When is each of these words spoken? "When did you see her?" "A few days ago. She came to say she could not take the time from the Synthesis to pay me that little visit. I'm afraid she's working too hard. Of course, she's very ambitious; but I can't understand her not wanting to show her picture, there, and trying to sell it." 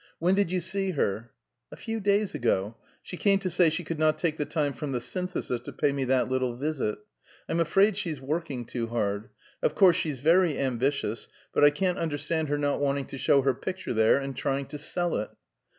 "When 0.17 0.33
did 0.33 0.49
you 0.49 0.61
see 0.61 0.93
her?" 0.93 1.29
"A 1.71 1.75
few 1.75 1.99
days 1.99 2.33
ago. 2.33 2.75
She 3.03 3.17
came 3.17 3.37
to 3.37 3.51
say 3.51 3.69
she 3.69 3.83
could 3.83 3.99
not 3.99 4.17
take 4.17 4.37
the 4.37 4.45
time 4.47 4.73
from 4.73 4.93
the 4.93 4.99
Synthesis 4.99 5.61
to 5.61 5.71
pay 5.71 5.91
me 5.91 6.05
that 6.05 6.27
little 6.27 6.55
visit. 6.55 6.97
I'm 7.47 7.59
afraid 7.59 7.95
she's 7.95 8.19
working 8.19 8.65
too 8.65 8.87
hard. 8.87 9.29
Of 9.61 9.75
course, 9.75 9.95
she's 9.97 10.19
very 10.19 10.57
ambitious; 10.57 11.27
but 11.53 11.63
I 11.63 11.69
can't 11.69 11.99
understand 11.99 12.49
her 12.49 12.57
not 12.57 12.79
wanting 12.81 13.05
to 13.09 13.19
show 13.19 13.43
her 13.43 13.53
picture, 13.53 13.93
there, 13.93 14.17
and 14.17 14.35
trying 14.35 14.65
to 14.69 14.79
sell 14.79 15.17
it." 15.17 15.29